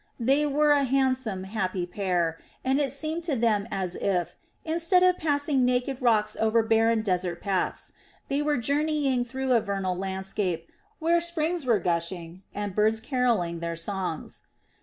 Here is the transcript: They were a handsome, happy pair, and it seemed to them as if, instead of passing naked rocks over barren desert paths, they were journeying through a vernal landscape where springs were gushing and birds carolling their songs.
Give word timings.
They 0.19 0.47
were 0.47 0.71
a 0.71 0.83
handsome, 0.83 1.43
happy 1.43 1.85
pair, 1.85 2.39
and 2.65 2.79
it 2.79 2.91
seemed 2.91 3.23
to 3.25 3.35
them 3.35 3.67
as 3.69 3.95
if, 3.95 4.35
instead 4.65 5.03
of 5.03 5.19
passing 5.19 5.63
naked 5.63 6.01
rocks 6.01 6.35
over 6.39 6.63
barren 6.63 7.03
desert 7.03 7.39
paths, 7.39 7.93
they 8.27 8.41
were 8.41 8.57
journeying 8.57 9.25
through 9.25 9.51
a 9.51 9.61
vernal 9.61 9.95
landscape 9.95 10.71
where 10.97 11.21
springs 11.21 11.67
were 11.67 11.77
gushing 11.77 12.41
and 12.51 12.73
birds 12.73 12.99
carolling 12.99 13.59
their 13.59 13.75
songs. 13.75 14.45